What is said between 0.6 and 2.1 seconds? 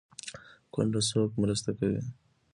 کونډه څوک مرسته کوي؟